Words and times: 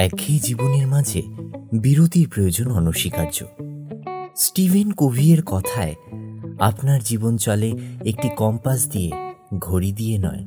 একঘেয়ে 0.00 0.38
জীবনের 0.38 0.86
মাঝে 0.86 1.22
বিরতির 1.72 2.28
প্রয়োজন 2.34 2.72
অনস্বীকার্য। 2.72 3.44
স্টিভেন 4.36 4.90
কোভিয়ের 4.90 5.42
কথায় 5.42 5.94
আপনার 6.60 7.00
জীবন 7.04 7.36
চলে 7.36 7.70
একটি 8.04 8.28
কম্পাস 8.36 8.86
দিয়ে, 8.86 9.10
ঘড়ি 9.58 9.92
দিয়ে 9.92 10.18
নয়। 10.18 10.42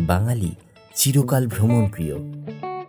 বাঙালি 0.00 0.50
চিরকাল 0.94 1.46
ভ্রমণ 1.46 1.88
প্রিয় 1.88 2.14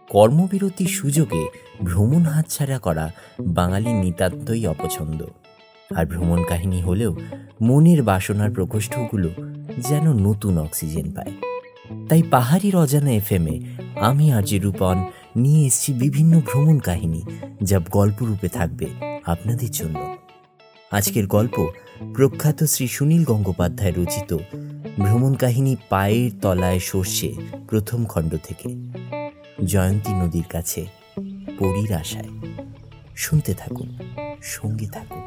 কর্মবিরতির 0.10 0.88
সুযোগে 0.88 1.48
ভ্রমণ 1.86 2.22
হাতছাড়া 2.22 2.80
করা 2.80 3.12
বাঙালির 3.42 3.96
নিতান্তই 3.96 4.68
অপছন্দ। 4.68 5.26
আর 5.96 6.06
ভ্রমণ 6.06 6.44
কাহিনী 6.44 6.82
হলেও 6.82 7.16
মনের 7.62 8.04
বাসনার 8.04 8.52
প্রকোষ্ঠগুলো 8.52 9.30
যেন 9.90 10.14
নতুন 10.14 10.58
অক্সিজেন 10.58 11.12
পায়। 11.12 11.32
তাই 12.10 12.24
পাহাড়ির 12.24 12.76
অজানা 12.76 13.12
এফএমে 13.12 13.60
আমি 13.96 14.32
আর 14.32 14.44
যে 14.44 14.60
রূপন 14.60 15.06
নিয়ে 15.38 15.68
এসেছি 15.68 15.94
বিভিন্ন 15.94 16.40
ভ্রমণ 16.40 16.80
কাহিনী 16.80 17.22
যা 17.64 17.80
গল্পরূপে 17.80 18.48
থাকবে 18.48 18.86
আপনাদের 19.26 19.72
জন্য। 19.72 20.18
আজকের 20.92 21.28
গল্প 21.28 21.72
প্রখ্যাত 22.16 22.64
শ্রী 22.64 22.88
সুনীল 22.88 23.24
গঙ্গোপাধ্যায় 23.24 23.94
রচিত 23.98 24.38
ভ্রমণ 25.00 25.34
কাহিনী 25.34 25.76
পায়ের 25.90 26.32
তলায় 26.42 26.80
সর্ষে 26.80 27.36
প্রথম 27.68 28.06
খণ্ড 28.06 28.36
থেকে। 28.44 28.70
জয়ন্তী 29.66 30.14
নদীর 30.14 30.44
কাছে 30.50 30.86
পরীর 31.60 31.94
আশায়। 31.94 32.30
শুনতে 33.16 33.54
থাকুন, 33.54 33.98
সঙ্গে 34.42 34.88
থাকুন। 34.88 35.22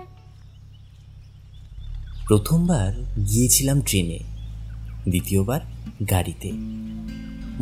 প্রথমবার 2.29 2.93
গিয়েছিলাম 3.25 3.81
ট্রেনে, 3.81 4.19
দ্বিতীয়বার 5.09 5.61
গাড়িতে। 6.11 6.53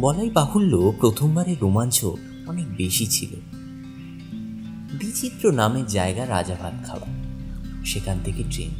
বলাই 0.01 0.31
বাহুল্য 0.31 0.93
প্রথমবারের 1.01 1.57
রোমাঞ্চ 1.63 2.07
অনেক 2.49 2.69
বেশি 2.77 3.07
ছিল। 3.07 3.33
বিচিত্র 4.99 5.45
নামের 5.53 5.87
জায়গা 5.87 6.23
রাজা 6.27 6.57
ভাত 6.61 6.75
খাওয়া, 6.87 7.09
সেখান 7.85 8.17
থেকে 8.25 8.43
ট্রেন। 8.51 8.73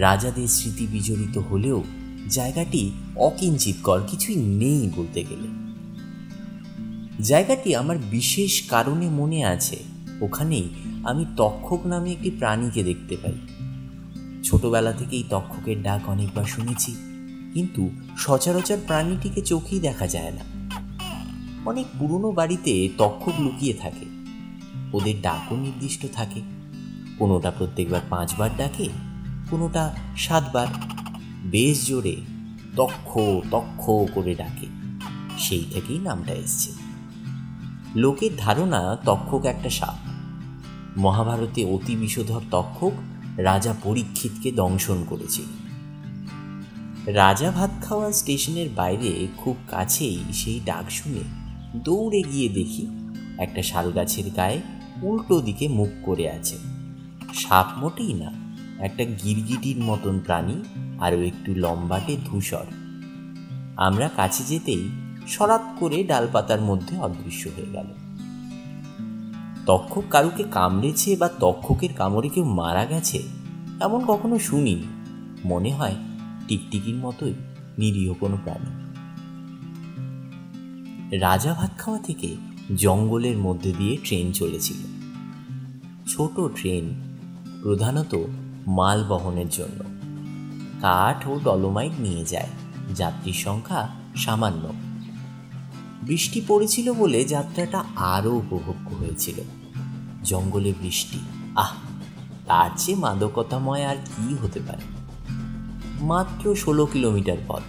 রাজাদের 0.00 0.48
স্মৃতি 0.48 0.86
বিজড়িত 0.86 1.38
হলেও 1.38 1.84
জায়গাটি 2.28 2.82
অকিঞ্চিতকর, 3.16 4.00
কিছুই 4.08 4.36
নেই 4.36 4.90
বলতে 4.96 5.20
গেলে। 5.22 5.48
জায়গাটি 7.22 7.74
আমার 7.74 7.98
বিশেষ 8.10 8.52
কারণে 8.62 9.06
মনে 9.10 9.40
আছে, 9.44 9.78
ওখানেই 10.20 10.66
আমি 11.04 11.26
তক্ষক 11.36 11.80
নামে 11.86 12.08
একটি 12.12 12.30
প্রাণীকে 12.30 12.82
দেখতে 12.82 13.16
পাই। 13.16 13.38
ছোটবেলা 14.44 14.92
থেকেই 14.92 15.24
তক্ষকের 15.30 15.78
ডাক 15.82 16.02
অনেকবার 16.08 16.44
শুনেছি, 16.44 16.92
কিন্তু 17.54 17.82
সচরাচর 18.18 18.78
প্রাণীটিকে 18.86 19.40
চোখেই 19.40 19.80
দেখা 19.80 20.06
যায় 20.06 20.32
না। 20.32 20.44
অনেক 21.68 21.86
পুরনো 21.98 22.32
বাড়িতে 22.32 22.88
তক্ষক 22.98 23.40
লুকিয়ে 23.40 23.74
থাকে। 23.74 24.06
ওদের 24.92 25.20
ডাকও 25.20 25.56
নির্দিষ্ট 25.56 26.06
থাকে। 26.12 26.42
কোনোটা 27.18 27.50
প্রত্যেকবার 27.50 28.00
পাঁচবার 28.10 28.50
ডাকে, 28.56 28.88
কোনোটা 29.50 29.94
সাতবার। 30.16 30.66
বেশ 31.44 31.86
জোরে 31.86 32.16
তক্ষ 32.76 33.18
তক্ষ 33.50 33.90
করে 34.14 34.34
ডাকে। 34.34 34.66
সেই 35.38 35.64
থেকেই 35.70 35.98
নামটা 35.98 36.32
এসছে। 36.32 36.72
লোকের 37.94 38.30
ধারণা 38.36 38.96
তক্ষক 39.04 39.44
একটা 39.44 39.70
সাপ। 39.70 40.08
মহাভারতে 40.98 41.64
অতি 41.64 41.96
বিষধর 41.96 42.40
তক্ষক 42.50 42.92
রাজা 43.36 43.74
পরীক্ষিতকে 43.82 44.52
দংশন 44.52 45.04
করেছিল 45.08 45.44
রাজা 47.06 47.50
ভাত 47.50 47.70
খাওয়া 47.82 48.12
স্টেশনের 48.12 48.68
বাইরে 48.76 49.28
খুব 49.36 49.56
কাছেই 49.70 50.18
সেই 50.32 50.60
ডাক 50.64 50.90
শুনে 50.90 51.37
দৌড়ে 51.76 52.22
গিয়ে 52.22 52.48
দেখি 52.48 52.86
একটা 53.38 53.62
শাল 53.62 53.90
গাছের 53.90 54.30
গায়ে 54.36 54.60
উল্টো 55.02 55.40
দিকে 55.40 55.68
মুখ 55.68 55.88
করে 56.02 56.30
আছে। 56.30 56.56
সাপ 57.34 57.66
মোটেই 57.78 58.12
না, 58.12 58.32
একটা 58.78 59.04
গিরগিটির 59.04 59.78
মতন 59.78 60.18
প্রাণী, 60.18 60.62
আরও 61.00 61.22
একটু 61.22 61.54
লম্বাটে 61.54 62.16
ধূসর। 62.24 62.64
আমরা 63.76 64.08
কাছে 64.08 64.44
যেতেই 64.44 64.88
সরাত 65.26 65.62
করে 65.80 66.04
ডালপাতার 66.04 66.60
মধ্যে 66.60 66.98
অদৃশ্য 66.98 67.48
হয়ে 67.56 67.72
গেল। 67.72 67.86
তক্ষক 69.66 70.02
কারুকে 70.10 70.44
কামড়েছে 70.50 71.16
বা 71.16 71.28
তক্ষকের 71.28 71.92
কামড়ে 71.92 72.28
কেউ 72.28 72.44
মারা 72.44 72.84
গেছে, 72.84 73.22
এমন 73.80 74.04
কখনো 74.06 74.38
শুনিনি। 74.38 74.86
মনে 75.44 75.72
হয় 75.72 75.94
টিকটিকির 76.48 76.94
মতোই 76.94 77.34
নিরীহ 77.78 78.12
কোনো 78.12 78.38
প্রাণী। 78.44 78.87
রাজা 81.12 81.54
ভাত 81.54 81.78
খাওয়া 81.78 82.00
থেকে 82.00 82.36
জঙ্গলের 82.76 83.38
মধ্যে 83.38 83.72
দিয়ে 83.78 83.96
ট্রেন 83.96 84.32
চলেছিল। 84.32 84.76
ছোট 86.08 86.40
ট্রেন 86.40 86.94
প্রধানত 87.62 88.24
মাল 88.66 89.04
বহনের 89.04 89.48
জন্য। 89.48 89.84
কাঠ 90.80 91.26
ও 91.26 91.40
ডলোমাইট 91.44 91.92
নিয়ে 92.00 92.24
যায়, 92.24 92.48
যাত্রীর 92.94 93.34
সংখ্যা 93.34 93.88
সামান্য। 94.16 94.72
বৃষ্টি 96.02 96.40
পড়েছিল 96.48 96.92
বলে 96.92 97.24
যাত্রাটা 97.24 97.84
আরও 97.96 98.30
উপভোগ্য 98.30 98.94
হয়েছিল। 98.94 99.40
জঙ্গলে 100.24 100.72
বৃষ্টি, 100.82 101.18
আহ, 101.56 101.72
তার 102.46 102.70
চেয়ে 102.76 102.98
মাদকতাময় 102.98 103.84
আর 103.84 103.96
কি 103.96 104.34
হতে 104.34 104.60
পারে? 104.60 104.82
মাত্র 106.00 106.54
ষোলো 106.54 106.86
কিলোমিটার 106.86 107.36
পথ। 107.48 107.62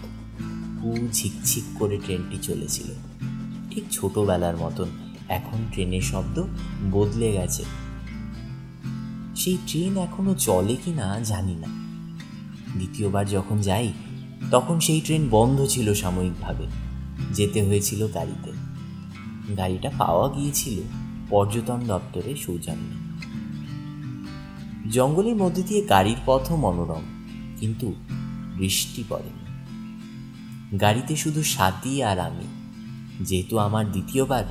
পু 0.81 1.07
ঝিকঝিক 1.11 1.63
করে 1.79 1.97
ট্রেনটি 1.97 2.37
চলেছিল। 2.41 2.87
ঠিক 3.79 3.91
ছোটবেলার 3.91 4.57
মতন 4.57 4.85
এখন 5.29 5.57
ট্রেনের 5.71 6.01
শব্দ 6.01 6.43
বদলে 6.91 7.31
গেছে। 7.31 7.63
সেই 9.35 9.57
ট্রেন 9.67 9.97
এখনও 9.97 10.35
চলে 10.35 10.75
কি 10.75 10.91
না 10.91 11.19
জানি 11.19 11.55
না। 11.55 11.67
দ্বিতীয়বার 12.77 13.27
যখন 13.27 13.57
যাই, 13.57 13.93
তখন 14.51 14.79
সেই 14.79 15.01
ট্রেন 15.01 15.27
বন্ধ 15.31 15.65
ছিল 15.65 15.93
সাময়িকভাবে। 15.93 16.67
যেতে 17.33 17.63
হয়েছিল 17.63 18.07
গাড়িতে। 18.07 18.51
গাড়িটা 19.57 19.91
পাওয়া 19.97 20.29
গিয়েছিল 20.29 20.79
পর্যটন 21.29 21.79
দপ্তরের 21.87 22.35
সৌজন্যে। 22.35 23.09
জঙ্গলের 24.91 25.35
মধ্যে 25.35 25.63
দিয়ে 25.63 25.81
গাড়ির 25.81 26.17
পথও 26.25 26.55
মনোরম, 26.55 27.03
কিন্তু 27.59 27.95
বৃষ্টি 28.57 29.03
পড়েনি। 29.09 29.45
গাড়িতে 30.77 31.15
শুধু 31.15 31.43
সাথী 31.43 32.01
আর 32.01 32.19
আমি। 32.19 32.58
যেহেতু 33.21 33.57
আমার 33.57 33.91
দ্বিতীয়বার, 33.91 34.43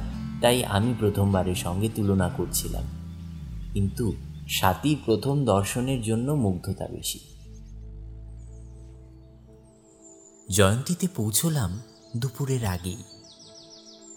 তাই 0.42 0.64
আমি 0.64 0.94
প্রথমবারের 0.98 1.54
সঙ্গে 1.54 1.88
তুলনা 1.94 2.28
করছিলাম। 2.28 2.84
কিন্তু 3.72 4.12
সাথীর 4.48 4.98
প্রথম 5.04 5.44
দর্শনের 5.44 6.02
জন্য 6.02 6.32
মুগ্ধতা 6.32 6.88
বেশি। 6.88 7.20
জয়ন্তীতে 10.50 11.08
পৌঁছলাম 11.16 11.80
দুপুরের 12.16 12.64
আগেই। 12.64 12.96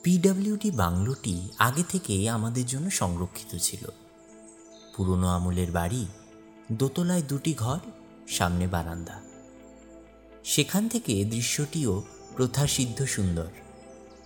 পিডাব্লিউডি 0.03 0.71
বাংলোটি 0.71 1.49
আগে 1.59 1.83
থেকে 1.89 2.29
আমাদের 2.29 2.65
জন্য 2.65 2.89
সংরক্ষিত 2.89 3.57
ছিল। 3.61 3.85
পুরনো 4.97 5.27
আমলের 5.27 5.71
বাড়ি, 5.71 6.05
দোতলায় 6.71 7.21
দুটি 7.21 7.53
ঘর, 7.53 7.79
সামনে 8.27 8.67
বারান্দা। 8.67 9.21
সেখান 10.43 10.87
থেকে 10.87 11.25
দৃশ্যটিও 11.25 12.03
প্রথাসিদ্ধ 12.35 13.03
সুন্দর। 13.03 13.47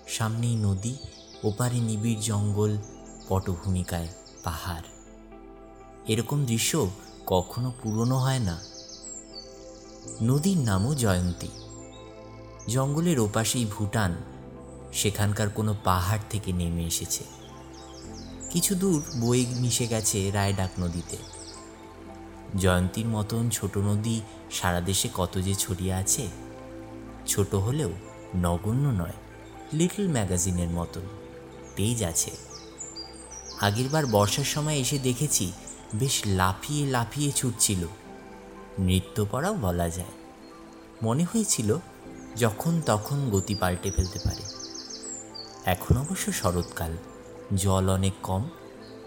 সামনেই 0.08 0.56
নদী, 0.56 0.96
ওপারে 1.44 1.80
নিবিড় 1.80 2.22
জঙ্গল, 2.22 2.78
পটভূমিকায় 3.30 4.08
পাহাড়। 4.44 4.84
এরকম 6.08 6.46
দৃশ্য 6.46 6.90
কখনো 7.26 7.74
পুরনো 7.84 8.18
হয় 8.18 8.40
না। 8.40 8.60
নদীর 10.22 10.58
নামও 10.58 10.96
জয়ন্তী। 10.96 11.48
জঙ্গলের 12.68 13.20
ওপাশেই 13.20 13.66
ভুটান, 13.66 14.16
সেখানকার 14.94 15.50
কোনো 15.50 15.76
পাহাড় 15.84 16.22
থেকে 16.29 16.53
নেমে 16.53 16.84
এসেছে। 16.84 17.24
কিছু 18.50 18.76
দূর 18.76 19.03
বয়ে 19.22 19.46
মিশে 19.50 19.88
গেছে 19.88 20.32
রায়ডাক 20.32 20.70
নদীতে। 20.79 21.18
জয়ন্তীর 22.58 23.06
মতন 23.06 23.50
ছোট 23.50 23.78
নদী 23.78 24.22
সারা 24.52 24.82
দেশে 24.82 25.09
কত 25.14 25.38
যে 25.38 25.56
ছড়িয়ে 25.56 25.94
আছে, 25.94 26.28
ছোট 27.28 27.56
হলেও 27.56 27.90
নগণ্য 28.35 29.03
নয়। 29.03 29.14
লিটল 29.73 30.08
ম্যাগাজিনের 30.08 30.70
মতন 30.70 31.02
পেজ 31.76 32.03
আছে। 32.03 32.32
আগেরবার 33.62 34.06
বর্ষার 34.06 34.44
সময় 34.44 34.78
এসে 34.78 35.00
দেখেছি 35.00 35.52
বেশ 35.96 36.22
লাফিয়ে 36.26 36.85
লাফিয়ে 36.85 37.32
ছুটছিল। 37.32 37.88
নৃত্য 38.79 39.26
পড়াও 39.32 39.53
বলা 39.53 39.90
যায়। 39.90 40.12
মনে 41.03 41.23
হয়েছিল 41.23 41.78
যখন 42.35 42.82
তখন 42.85 43.29
গতি 43.29 43.56
পাল্টে 43.56 43.91
ফেলতে 43.91 44.20
পারে। 44.20 44.41
এখন 45.66 45.97
অবশ্য 45.97 46.32
শরৎকাল। 46.32 46.97
জল 47.56 47.90
অনেক 47.90 48.14
কম। 48.23 48.50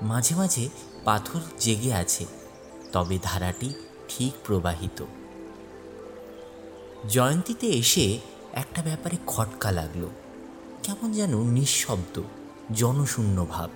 মাঝে 0.03 0.35
মাঝে 0.35 0.69
পাথর 1.05 1.41
জেগে 1.59 1.93
আছে। 1.93 2.27
তবে 2.93 3.19
ধারাটি 3.23 3.75
ঠিক 4.09 4.33
প্রবাহিত। 4.45 5.05
জয়ন্তীতে 7.09 7.67
এসে 7.67 8.19
একটা 8.53 8.83
ব্যাপারে 8.83 9.17
খটকা 9.27 9.71
লাগল। 9.71 10.09
কেমন 10.89 11.13
যেন 11.13 11.43
নিঃশব্দ, 11.43 12.23
জনশূন্য 12.75 13.47
ভাব। 13.51 13.71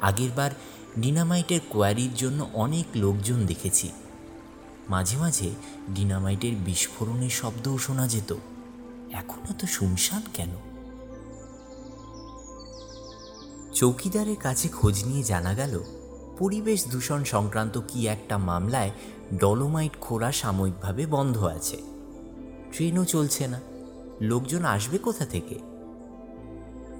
আগেরবার 0.00 0.50
ডিনামাইটের 0.98 1.60
কোয়ারির 1.68 2.14
জন্য 2.14 2.48
অনেক 2.54 2.86
লোকজন 2.96 3.46
দেখেছি। 3.46 3.90
মাঝে 4.88 5.16
মাঝে 5.16 5.50
ডিনামাইটের 5.94 6.54
বিস্ফোরণের 6.56 7.30
শব্দও 7.30 7.78
শোনা 7.78 8.08
যেত। 8.08 8.34
এখন 9.12 9.40
এত 9.50 9.64
শুনশান 9.64 10.22
কেন? 10.34 10.48
চৌকিদারের 13.72 14.36
কাছে 14.36 14.68
খোঁজ 14.68 15.04
নিয়ে 15.04 15.22
জানা 15.22 15.54
গেল, 15.54 15.80
পরিবেশ 16.38 16.88
দূষণ 16.88 17.24
সংক্রান্ত 17.24 17.80
কি 17.88 18.06
একটা 18.06 18.38
মামলায় 18.38 18.90
ডলোমাইট 19.36 19.92
খোঁড়া 20.00 20.32
সাময়িকভাবে 20.32 21.06
বন্ধ 21.06 21.44
আছে। 21.44 21.76
ট্রেনও 22.72 23.04
চলছে 23.04 23.46
না। 23.46 23.60
লোকজন 24.20 24.64
আসবে 24.64 24.98
কোথা 24.98 25.26
থেকে? 25.26 25.77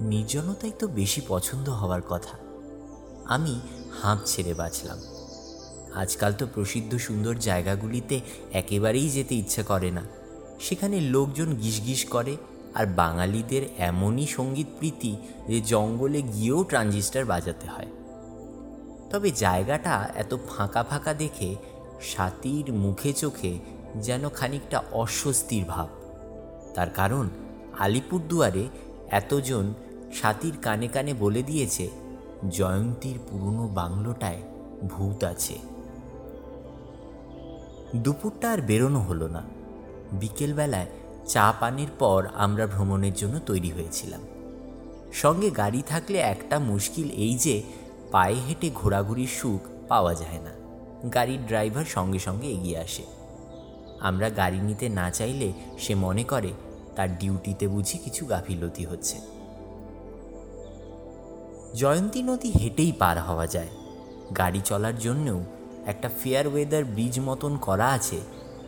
নির্জনতাই 0.01 0.71
তো 0.79 0.87
বেশি 0.87 1.21
পছন্দ 1.27 1.69
হওয়ার 1.69 2.01
কথা। 2.09 2.37
আমি 3.25 3.59
হাঁপ 4.01 4.19
ছেড়ে 4.25 4.53
বাঁচলাম। 4.53 4.97
আজকাল 5.95 6.33
তো 6.33 6.47
প্রসিদ্ধ 6.53 6.95
সুন্দর 6.95 7.35
জায়গাগুলিতে 7.35 8.19
একেবারেই 8.53 9.09
যেতে 9.09 9.35
ইচ্ছা 9.35 9.63
করে 9.63 9.91
না। 9.91 10.01
সেখানে 10.59 10.99
লোকজন 10.99 11.53
গিসগিস 11.53 12.05
করে 12.05 12.37
আর 12.75 12.85
বাঙালিদের 12.85 13.61
এমনই 13.77 14.27
সংগীত 14.27 14.67
প্রীতি 14.77 15.17
যে 15.47 15.61
জঙ্গলে 15.61 16.21
গিয়েও 16.21 16.63
ট্রানজিস্টার 16.63 17.25
বাজাতে 17.25 17.67
হয়। 17.67 17.87
তবে 19.09 19.31
জায়গাটা 19.31 20.09
এত 20.15 20.35
ফাঁকা 20.49 20.83
ফাঁকা 20.83 21.13
দেখে 21.13 21.55
সাতির 22.01 22.73
মুখে 22.73 23.13
চোখে 23.13 23.59
যেন 23.95 24.29
খানিকটা 24.29 24.83
অস্বস্তির 24.91 25.65
ভাব। 25.65 25.89
তার 26.75 26.89
কারণ 26.89 27.29
আলিপুরদুয়ারে 27.79 28.67
এতজন 29.11 29.73
সাতির 30.13 30.53
কানে 30.61 30.87
কানে 30.87 31.13
বলে 31.13 31.43
দিয়েছে, 31.43 31.89
জয়ন্তীর 32.49 33.19
পুরনো 33.29 33.67
বাংলোটায় 33.67 34.41
ভূত 34.83 35.23
আছে। 35.23 35.57
দুপুরটা 37.95 38.51
আর 38.51 38.61
বেরোনো 38.61 38.99
হলো 38.99 39.27
না। 39.27 39.43
বিকেলবেলায় 40.11 40.85
চা 41.27 41.53
পানির 41.59 41.87
পর 41.99 42.27
আমরা 42.33 42.67
ভ্রমণের 42.67 43.13
জন্য 43.13 43.39
তৈরি 43.45 43.71
হয়েছিলাম। 43.71 44.21
সঙ্গে 45.13 45.49
গাড়ি 45.49 45.81
থাকলে 45.87 46.17
একটা 46.17 46.59
মুশকিল 46.59 47.09
এই 47.09 47.37
যে, 47.37 47.63
পায়ে 48.11 48.35
হেঁটে 48.35 48.69
ঘোরাঘুরির 48.75 49.27
সুখ 49.27 49.67
পাওয়া 49.87 50.15
যায় 50.15 50.39
না। 50.39 50.51
গাড়ির 51.09 51.45
ড্রাইভার 51.47 51.85
সঙ্গে 51.85 52.19
সঙ্গে 52.19 52.47
এগিয়ে 52.47 52.77
আসে। 52.77 53.03
আমরা 53.99 54.29
গাড়ি 54.29 54.59
নিতে 54.59 54.89
না 54.89 55.11
চাইলে 55.11 55.53
সে 55.77 55.95
মনে 55.95 56.23
করে, 56.23 56.53
তার 56.95 57.17
ডিউটিতে 57.17 57.67
বুঝি 57.67 57.97
কিছু 57.97 58.25
গাফিলতি 58.25 58.85
হচ্ছে। 58.85 59.38
জয়ন্তী 61.75 62.23
নদী 62.23 62.51
হেঁটেই 62.51 62.91
পার 62.91 63.19
হওয়া 63.19 63.47
যায়। 63.47 63.67
গাড়ি 64.37 64.61
চলার 64.65 64.99
জন্যও 64.99 65.43
একটা 65.85 66.09
ফেয়ার 66.23 66.47
ওয়েদার 66.47 66.85
ব্রিজ 66.85 67.19
মতন 67.19 67.57
করা 67.57 67.87
আছে 67.87 68.21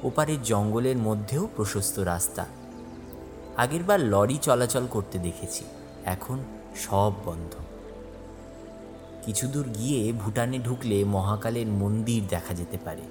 ওপারের 0.03 0.43
জঙ্গলের 0.43 0.97
মধ্যেও 0.97 1.47
প্রশস্ত 1.55 1.99
রাস্তা। 1.99 2.45
আগেরবার 3.57 3.99
লরি 3.99 4.37
চলাচল 4.37 4.87
করতে 4.87 5.19
দেখেছি, 5.19 5.63
এখন 6.05 6.39
সব 6.75 7.13
বন্ধ। 7.25 7.55
কিছু 9.25 9.47
দূর 9.47 9.69
গিয়ে 9.69 10.13
ভুটানে 10.13 10.59
ঢুকলে 10.59 11.03
মহাকালের 11.03 11.67
মন্দির 11.67 12.27
দেখা 12.27 12.53
যেতে 12.53 12.77
পারে। 12.77 13.01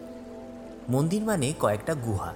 মন্দির 0.89 1.23
মানে 1.23 1.53
কয়েকটা 1.61 1.95
গুহা। 1.95 2.35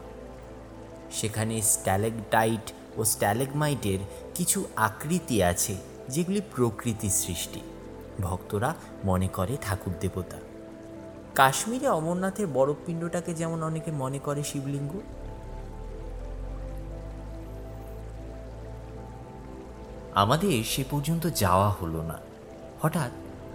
সেখানে 1.13 1.63
স্ট্যালেগটাইট 1.63 2.73
ও 2.97 3.05
স্ট্যালেগমাইটের 3.05 3.99
কিছু 4.35 4.65
আকৃতি 4.77 5.43
আছে। 5.43 5.94
যেগুলি 6.09 6.41
প্রকৃতি 6.55 7.11
সৃষ্টি। 7.11 7.61
ভক্তরা 8.21 8.75
মনে 9.05 9.29
করে 9.29 9.57
ঠাকুর 9.61 9.95
দেবতা। 10.01 10.37
কাশ্মীরে 11.35 11.89
অমরনাথের 11.89 12.47
বরফপিণ্ডটাকে 12.47 13.35
যেমন 13.35 13.63
অনেকে 13.63 13.91
মনে 13.91 14.19
করে 14.19 14.43
শিবলিঙ্গ। 14.43 15.01
আমাদের 20.15 20.65
সে 20.65 20.85
পর্যন্ত 20.91 21.27
যাওয়া 21.27 21.71
হলো 21.71 22.03
না। 22.03 22.19
হঠাৎ 22.83 23.11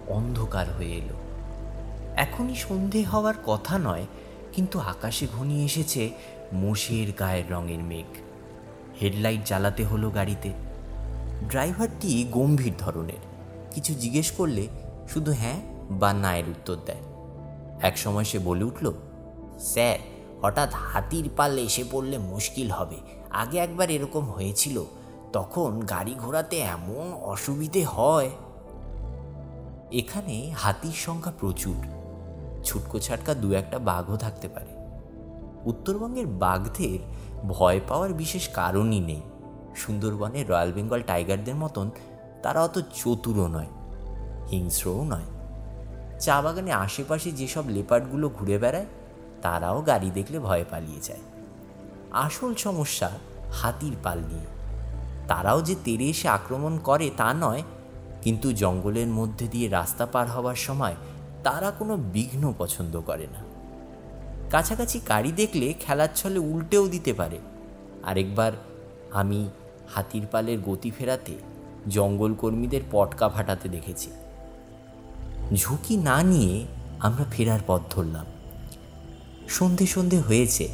অন্ধকার 0.08 0.72
হয়ে 0.72 0.92
এলো। 0.92 1.14
এখনই 2.16 2.54
সন্ধে 2.54 3.02
হওয়ার 3.02 3.34
কথা 3.46 3.78
নয়, 3.78 4.06
কিন্তু 4.52 4.80
আকাশে 4.80 5.26
ঘনিয়ে 5.32 5.64
এসেছে 5.64 6.10
মোষের 6.52 7.12
গায়ের 7.12 7.50
রঙের 7.50 7.78
মেঘ। 7.78 8.16
হেডলাইট 9.02 9.40
জ্বালাতে 9.44 9.84
হলো 9.84 10.10
গাড়িতে। 10.10 10.52
ড্রাইভারটি 11.48 12.26
গম্ভীর 12.30 12.72
ধরনের। 12.78 13.30
কিছু 13.70 13.94
জিজ্ঞেস 13.94 14.30
করলে 14.30 14.66
শুধু 15.08 15.32
হ্যাঁ 15.32 15.60
বা 15.90 16.12
না 16.12 16.36
এর 16.36 16.48
উত্তর 16.48 16.76
দেয়। 16.86 17.00
এক 17.80 17.98
সময় 17.98 18.24
সে 18.24 18.38
বলে 18.38 18.64
উঠল, 18.64 18.92
স্যার, 19.58 19.98
হঠাৎ 20.42 20.74
হাতির 20.74 21.30
পাল 21.36 21.58
এসে 21.58 21.84
পড়লে 21.90 22.18
মুশকিল 22.18 22.70
হবে। 22.70 22.96
আগে 23.30 23.58
একবার 23.58 23.90
এরকম 23.90 24.24
হয়েছিল, 24.24 24.84
তখন 25.32 25.80
গাড়ি 25.80 26.14
ঘোড়াতে 26.18 26.58
এমন 26.58 27.12
অসুবিধে 27.12 27.84
হয়। 27.84 28.30
এখানে 29.92 30.52
হাতির 30.56 30.92
সংখ্যা 30.92 31.32
প্রচুর। 31.38 31.86
ছুটকো 32.64 32.98
ছাটকা 32.98 33.34
দু 33.34 33.52
একটা 33.52 33.78
বাঘও 33.78 34.16
থাকতে 34.16 34.48
পারে। 34.48 34.80
উত্তরবঙ্গের 35.64 36.26
বাঘদের 36.26 36.98
ভয় 37.48 37.80
পাওয়ার 37.88 38.12
বিশেষ 38.12 38.48
কারণই 38.48 39.00
নেই। 39.00 39.20
সুন্দরবনের 39.76 40.48
রয়্যাল 40.48 40.72
বেঙ্গল 40.72 41.02
টাইগারদের 41.02 41.54
মতন 41.54 41.90
তারা 42.42 42.64
অত 42.64 42.80
চতুরও 42.94 43.48
নয়, 43.48 43.70
হিংস্রও 44.50 45.04
নয়। 45.04 45.28
চা 46.20 46.42
বাগানে 46.42 46.72
আশেপাশে 46.72 47.32
যেসব 47.32 47.68
লেপার্ডগুলো 47.68 48.28
ঘুরে 48.28 48.58
বেড়ায়, 48.58 48.86
তারাও 49.42 49.82
গাড়ি 49.82 50.10
দেখলে 50.10 50.38
ভয় 50.38 50.64
পালিয়ে 50.70 51.00
যায়। 51.00 51.20
আসল 52.12 52.54
সমস্যা 52.54 53.10
হাতির 53.52 53.92
পাল 54.02 54.18
নিয়ে। 54.18 54.46
তারাও 55.28 55.62
যে 55.62 55.74
তেরে 55.84 56.04
এসে 56.04 56.28
আক্রমণ 56.28 56.78
করে 56.78 57.10
তা 57.16 57.34
নয়, 57.34 57.62
কিন্তু 58.22 58.52
জঙ্গলের 58.52 59.06
মধ্যে 59.06 59.48
দিয়ে 59.48 59.68
রাস্তা 59.68 60.06
পার 60.06 60.28
হওয়ার 60.28 60.56
সময় 60.56 60.94
তারা 61.42 61.70
কোনো 61.70 61.96
বিঘ্ন 61.96 62.54
পছন্দ 62.58 63.00
করে 63.00 63.26
না। 63.26 63.40
কাছাকাছি 64.50 65.00
গাড়ি 65.08 65.32
দেখলে 65.32 65.72
খেলার 65.72 66.08
ছলে 66.14 66.38
উল্টেও 66.38 66.88
দিতে 66.88 67.12
পারে। 67.14 67.38
আরেকবার 68.02 68.52
আমি 69.12 69.48
হাতির 69.90 70.26
পালের 70.26 70.60
গতি 70.60 70.90
ফেরাতে 70.90 71.34
জঙ্গল 71.88 72.34
কর্মীদের 72.34 72.80
পটকা 72.90 73.28
ফাটাতে 73.28 73.68
দেখেছি। 73.68 74.10
ঝুঁকি 75.54 75.96
না 75.96 76.22
নিয়ে 76.22 76.66
আমরা 76.98 77.24
ফেরার 77.30 77.60
পথ 77.66 77.80
ধরলাম। 77.90 78.26
সন্ধে 79.48 79.86
সন্ধে 79.86 80.20
হয়েছে। 80.20 80.68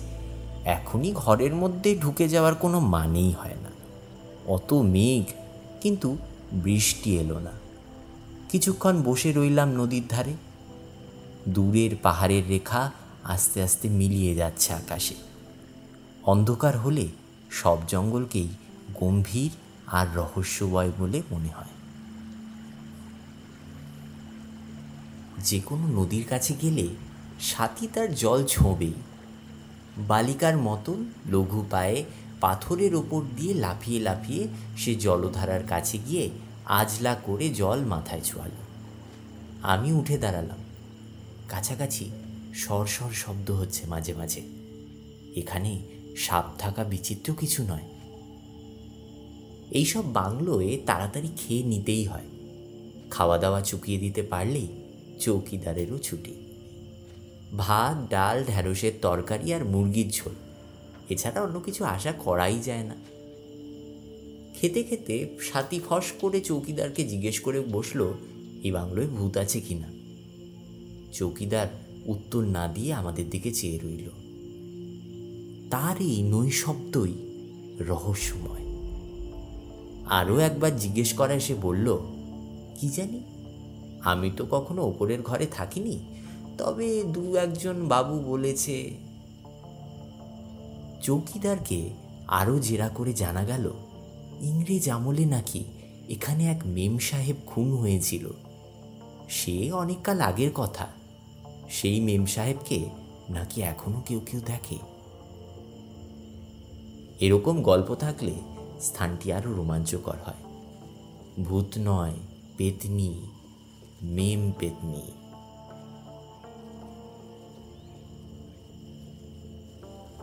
এখনই 0.65 1.13
ঘরের 1.15 1.55
মধ্যে 1.55 1.99
ঢুকে 1.99 2.29
যাওয়ার 2.29 2.55
কোনো 2.55 2.81
মানেই 2.81 3.33
হয় 3.33 3.57
না। 3.63 3.71
অত 4.47 4.73
মেঘ, 4.73 5.33
কিন্তু 5.81 6.17
বৃষ্টি 6.53 7.17
এলো 7.17 7.39
না। 7.39 7.51
কিছুক্ষণ 8.49 9.03
বসে 9.03 9.33
রইলাম 9.33 9.69
নদীর 9.69 10.03
ধারে। 10.09 10.33
দূরের 11.49 11.91
পাহাড়ের 12.03 12.49
রেখা 12.49 12.93
আস্তে 13.25 13.63
আস্তে 13.63 13.89
মিলিয়ে 13.89 14.35
যাচ্ছে 14.35 14.73
আকাশে। 14.73 15.15
অন্ধকার 16.23 16.79
হলে 16.79 17.09
সব 17.51 17.79
জঙ্গলকেই 17.89 18.49
গম্ভীর 19.01 19.51
আর 19.87 20.07
রহস্যময় 20.15 20.93
বলে 20.99 21.23
মনে 21.31 21.49
হয়। 21.49 21.73
যে 25.39 25.61
কোনো 25.61 25.87
নদীর 25.87 26.25
কাছে 26.29 26.55
গেলে 26.63 26.89
সাথী 27.41 27.89
তার 27.95 28.15
জল 28.15 28.45
ছোঁবেই 28.45 28.93
বালিকার 29.99 30.57
মতন 30.57 31.05
লঘু 31.31 31.67
পায়ে 31.71 32.05
পাথরের 32.41 32.95
ওপর 32.95 33.23
দিয়ে 33.37 33.55
লাফিয়ে 33.55 34.01
লাফিয়ে 34.01 34.49
সে 34.77 34.95
জলধারার 34.95 35.65
কাছে 35.69 35.99
গিয়ে 35.99 36.31
আজলা 36.65 37.15
করে 37.15 37.49
জল 37.49 37.85
মাথায় 37.85 38.21
ছোঁয়াল। 38.21 38.51
আমি 39.63 39.93
উঠে 39.93 40.19
দাঁড়ালাম। 40.19 40.59
কাছাকাছি 41.49 42.11
সর 42.55 42.87
সর 42.87 43.11
শব্দ 43.13 43.51
হচ্ছে 43.51 43.87
মাঝে 43.87 44.15
মাঝে। 44.15 44.43
এখানে 45.37 45.83
সাপ 46.17 46.45
থাকা 46.59 46.85
বিচিত্র 46.85 47.35
কিছু 47.35 47.63
নয়। 47.63 47.96
এইসব 49.71 50.13
বাংলোয় 50.13 50.79
তাড়াতাড়ি 50.87 51.29
খেয়ে 51.37 51.63
নিতেই 51.63 52.05
হয়। 52.05 52.25
খাওয়া 53.11 53.39
দাওয়া 53.39 53.61
চুকিয়ে 53.61 53.99
দিতে 53.99 54.23
পারলেই 54.23 54.67
চৌকিদারেরও 55.21 55.99
ছুটি। 55.99 56.35
ভাত, 57.57 58.11
ডাল, 58.11 58.45
ঢ্যাঁড়সের 58.45 58.93
তরকারি 59.03 59.55
আর 59.55 59.65
মুরগির 59.65 60.11
ঝোল। 60.11 60.33
এছাড়া 61.09 61.43
অন্য 61.43 61.61
কিছু 61.61 61.85
আশা 61.85 62.13
করাই 62.13 62.61
যায় 62.61 62.85
না। 62.85 62.97
খেতে 64.55 64.83
খেতে 64.83 65.39
সাথী 65.41 65.81
ফস 65.89 66.13
করে 66.21 66.41
চৌকিদারকে 66.41 67.05
জিজ্ঞেস 67.05 67.41
করে 67.41 67.61
বসল, 67.61 68.13
এই 68.63 68.71
বাংলোয় 68.71 69.07
ভূত 69.07 69.37
আছে 69.37 69.61
কিনা 69.61 69.89
চৌকিদার 71.13 71.67
উত্তর 72.07 72.43
না 72.43 72.69
দিয়ে 72.69 72.93
আমাদের 72.93 73.31
দিকে 73.31 73.51
চেয়ে 73.51 73.79
রইল। 73.79 74.09
তার 75.71 75.97
এই 76.01 76.23
নৈশব্দই 76.23 77.13
রহস্যময়। 77.81 78.56
আরও 80.11 80.39
একবার 80.39 80.77
জিজ্ঞেস 80.77 81.13
করায় 81.13 81.41
সে 81.41 81.55
বলল, 81.55 81.99
কি 82.81 82.89
জানি? 82.89 83.21
আমি 84.05 84.31
তো 84.37 84.47
কখনো 84.51 84.83
ওপরের 84.83 85.23
ঘরে 85.23 85.47
থাকিনি। 85.47 85.99
তবে 86.59 87.03
দু 87.03 87.37
একজন 87.37 87.89
বাবু 87.89 88.19
বলেছে। 88.19 88.91
চৌকিদারকে 91.03 91.91
আরও 92.29 92.59
জেরা 92.59 92.89
করে 92.89 93.13
জানা 93.13 93.45
গেল, 93.45 93.73
ইংরেজ 94.41 94.91
আমলে 94.91 95.25
নাকি 95.25 95.65
এখানে 96.09 96.47
এক 96.47 96.61
মেম 96.67 96.99
সাহেব 96.99 97.37
খুন 97.47 97.77
হয়েছিল। 97.77 98.31
সে 99.29 99.73
অনেককাল 99.73 100.21
আগের 100.21 100.51
কথা। 100.55 100.87
সেই 101.71 102.01
মেম 102.01 102.27
সাহেবকে 102.27 102.89
নাকি 103.31 103.63
এখনও 103.63 104.03
কেউ 104.07 104.21
কেউ 104.21 104.41
দেখে। 104.41 104.77
এরকম 107.21 107.63
গল্প 107.63 107.95
থাকলে 107.95 108.35
স্থানটি 108.81 109.33
আরও 109.33 109.55
রোমাঞ্চকর 109.55 110.17
হয়। 110.27 110.43
ভূত 111.45 111.79
নয়, 111.79 112.15
পেতনি, 112.57 113.27
মেম 114.03 114.53
পেতনি। 114.59 115.03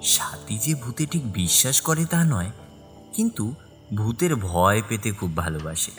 সাথী 0.04 0.58
যে 0.58 0.76
ভূতে 0.76 1.06
ঠিক 1.06 1.34
বিশ্বাস 1.34 1.82
করে 1.82 2.06
তা 2.06 2.24
নয়, 2.24 2.52
কিন্তু 3.14 3.54
ভূতের 3.96 4.36
ভয় 4.36 4.82
পেতে 4.90 5.12
খুব 5.12 5.38
ভালোবাসে। 5.38 5.92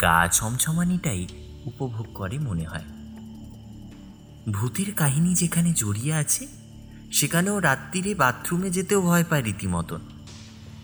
গা 0.00 0.28
ছমছমানিটাই 0.28 1.26
উপভোগ 1.64 2.06
করে 2.14 2.38
মনে 2.38 2.64
হয়। 2.64 2.84
ভূতের 4.52 4.94
কাহিনী 4.94 5.34
যেখানে 5.34 5.72
জড়িয়ে 5.76 6.12
আছে, 6.12 6.46
সেখানেও 7.12 7.60
রাত্রিরে 7.60 8.14
বাথরুমে 8.14 8.70
যেতেও 8.70 9.02
ভয় 9.02 9.24
পায় 9.24 9.42
রীতিমতন। 9.42 10.00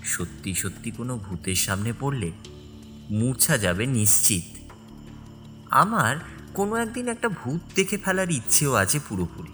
সত্যি 0.06 0.54
সত্যি 0.54 0.90
কোনো 0.90 1.18
ভূতের 1.18 1.54
সামনে 1.54 1.92
পড়লে 2.00 2.32
মূর্ছা 3.10 3.58
যাবে 3.58 3.86
নিশ্চিত। 3.86 4.56
আমার 5.70 6.16
কোনো 6.54 6.76
একদিন 6.76 7.08
একটা 7.08 7.28
ভূত 7.28 7.60
দেখে 7.74 7.98
ফেলার 7.98 8.30
ইচ্ছেও 8.30 8.74
আছে 8.74 9.00
পুরোপুরি। 9.08 9.52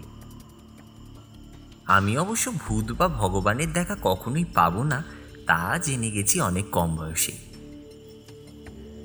আমি 1.87 2.18
অবশ্য 2.18 2.52
ভূত 2.52 2.92
বা 2.92 3.09
ভগবানের 3.09 3.73
দেখা 3.73 3.97
কখনোই 4.02 4.44
পাবো 4.44 4.82
না, 4.82 5.04
তা 5.47 5.78
জেনে 5.78 6.11
গেছি 6.11 6.40
অনেক 6.40 6.71
কম 6.71 6.97
বয়সে। 6.97 7.32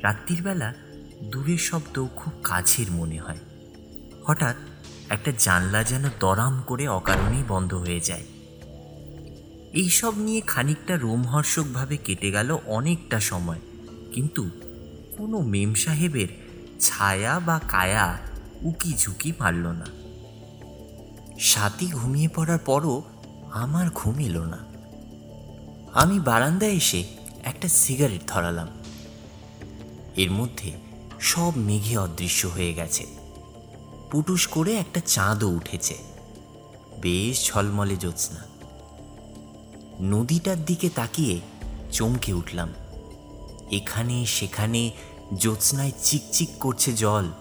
রাত্রির 0.03 0.43
বেলা 0.43 0.73
দূরের 1.23 1.57
শব্দ 1.57 2.05
খুব 2.15 2.33
কাছের 2.43 2.91
মনে 2.91 3.17
হয়। 3.17 3.39
হঠাৎ 4.27 4.55
একটা 5.09 5.31
জানলা 5.39 5.83
যেন 5.83 6.03
দরাম 6.19 6.63
করে 6.67 6.87
অকারণেই 6.87 7.43
বন্ধ 7.47 7.73
হয়ে 7.73 7.99
যায়। 7.99 8.25
এইসব 9.77 10.17
নিয়ে 10.17 10.41
খানিকটা 10.41 10.97
রোমহর্ষকভাবে 10.97 11.97
কেটে 11.97 12.31
গেল 12.31 12.57
অনেকটা 12.65 13.19
সময়। 13.19 13.59
কিন্তু 14.13 14.49
কোনো 15.17 15.39
মেম 15.39 15.73
সাহেবের 15.73 16.27
ছায়া 16.79 17.39
বা 17.39 17.59
কায়া 17.67 18.17
উকি 18.61 18.93
ঝুঁকি 18.93 19.33
মারল 19.39 19.67
না। 19.67 19.85
সাথী 21.39 21.87
ঘুমিয়ে 21.91 22.27
পড়ার 22.27 22.59
পরও 22.59 23.03
আমার 23.51 23.89
ঘুম 23.95 24.19
এলো 24.19 24.45
না। 24.45 24.57
আমি 25.93 26.19
বারান্দায় 26.19 26.71
এসে 26.71 27.03
একটা 27.43 27.67
সিগারেট 27.67 28.21
ধরালাম। 28.27 28.67
এর 30.15 30.31
মধ্যে 30.31 30.71
সব 31.19 31.51
মেঘে 31.57 31.97
অদৃশ্য 31.97 32.47
হয়ে 32.47 32.73
গেছে। 32.73 33.05
পুটুস 34.11 34.47
করে 34.47 34.75
একটা 34.75 35.01
চাঁদও 35.05 35.49
উঠেছে। 35.49 35.97
বেশ 37.01 37.47
ঝলমলে 37.47 37.95
জ্যোৎস্না। 37.95 38.56
নদীটার 40.01 40.65
দিকে 40.65 40.89
তাকিয়ে 40.89 41.39
চমকে 41.91 42.33
উঠলাম। 42.33 42.73
এখানে 43.71 44.25
সেখানে 44.25 44.91
জ্যোৎস্নায় 45.37 45.91
চিকচিক 46.03 46.49
করছে 46.59 46.93
জল। 46.93 47.31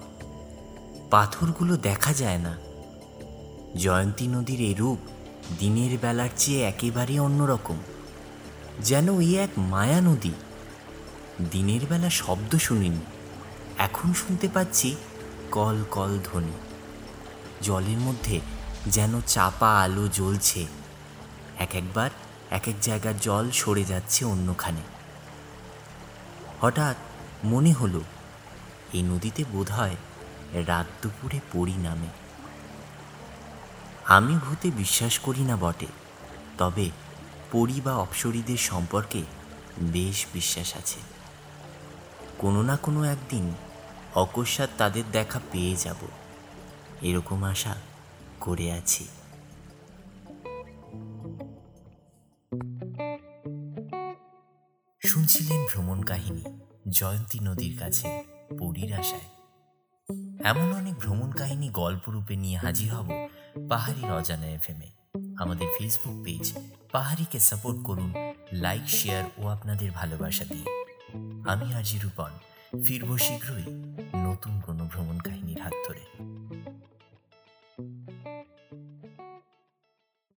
পাথরগুলো 1.10 1.76
দেখা 1.76 2.12
যায় 2.12 2.38
না। 2.38 2.56
জয়ন্তী 3.76 4.26
নদীর 4.26 4.60
এরূপ 4.60 4.98
দিনের 5.58 5.98
বেলার 5.98 6.28
চেয়ে 6.36 6.62
একেবারে 6.62 7.20
অন্যরকম। 7.20 7.76
যেন 8.80 9.20
এই 9.20 9.36
এক 9.36 9.50
মায়া 9.58 10.00
নদী। 10.00 10.30
দিনের 11.50 11.80
বেলা 11.88 12.10
শব্দ 12.10 12.56
শুনিনি। 12.56 13.00
এখন 13.78 14.12
শুনতে 14.12 14.48
পাচ্ছি 14.54 14.96
কল 15.50 15.84
কল 15.90 16.18
ধ্বনি। 16.24 16.52
জলের 17.62 17.98
মধ্যে 17.98 18.40
যেন 18.86 19.20
চাপা 19.20 19.82
আলো 19.82 20.08
জ্বলছে। 20.08 20.66
এক 21.58 21.74
একবার 21.74 22.10
এক 22.50 22.68
এক 22.68 22.74
জায়গার 22.82 23.18
জল 23.18 23.50
সরে 23.50 23.84
যাচ্ছে 23.84 24.24
অন্যখানে। 24.24 24.80
হঠাৎ 26.60 26.96
মনে 27.44 27.72
হলো, 27.72 28.00
এই 28.92 29.02
নদীতে 29.02 29.44
বোধ 29.52 29.70
হয় 29.70 29.96
রাত 30.52 30.86
দুপুরে 31.02 31.40
পড়ি 31.52 31.76
নামে। 31.76 32.06
আমি 34.04 34.34
ভূতে 34.34 34.70
বিশ্বাস 34.70 35.18
করি 35.18 35.40
না 35.40 35.56
বটে, 35.56 35.86
তবে 36.58 36.90
পরি 37.52 37.80
বা 37.80 37.96
অপসরীদের 37.96 38.56
সম্পর্কে 38.56 39.22
বেশ 39.78 40.26
বিশ্বাস 40.32 40.76
আছে। 40.76 41.00
কোনো 42.38 42.62
না 42.62 42.76
কোনো 42.76 43.04
একদিন 43.04 43.54
অকস্মাৎ 44.14 44.68
তাদের 44.78 45.02
দেখা 45.12 45.40
পেয়ে 45.52 45.76
যাব, 45.76 45.96
এরকম 47.02 47.44
আশা 47.44 47.74
করে 48.40 48.72
আছি। 48.72 49.08
শুনছিলেন 55.16 55.66
ভ্রমণ 55.72 56.02
কাহিনী 56.02 56.44
জয়ন্তী 56.88 57.38
নদীর 57.42 57.78
কাছে, 57.78 58.24
পরীর 58.58 58.92
আশায়। 58.92 59.28
এমন 60.44 60.74
অনেক 60.74 60.94
ভ্রমণ 60.94 61.30
কাহিনী 61.32 61.68
গল্পরূপে 61.68 62.36
নিয়ে 62.36 62.56
হাজির 62.56 62.94
হব 62.94 63.08
পাহাড়ির 63.68 64.12
অজানা 64.12 64.46
এফএমে 64.46 64.90
আমাদের 65.38 65.68
ফেসবুক 65.78 66.24
পেজ 66.24 66.52
পাহাড়িকে 66.92 67.40
সাপোর্ট 67.40 67.84
করুন 67.84 68.14
লাইক 68.52 68.88
শেয়ার 68.88 69.24
ও 69.38 69.46
আপনাদের 69.46 69.90
ভালোবাসা 69.90 70.44
দিয়ে। 70.44 70.66
আমি 71.46 71.74
আজি 71.74 71.98
রূপন, 71.98 72.30
ফিরব 72.84 73.18
শীঘ্রই 73.18 73.64
নতুন 74.16 74.60
কোনো 74.60 74.84
ভ্রমণ 74.84 75.18
কাহিনীর 75.18 75.60
হাত 75.60 75.72
ধরে। 75.88 76.35